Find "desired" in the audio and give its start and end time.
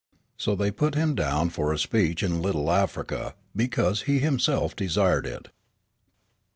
4.75-5.27